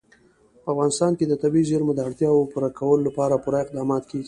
په 0.63 0.67
افغانستان 0.73 1.11
کې 1.17 1.25
د 1.27 1.33
طبیعي 1.43 1.67
زیرمو 1.69 1.93
د 1.95 1.99
اړتیاوو 2.07 2.49
پوره 2.51 2.69
کولو 2.79 3.01
لپاره 3.07 3.41
پوره 3.43 3.57
اقدامات 3.61 4.03
کېږي. 4.09 4.19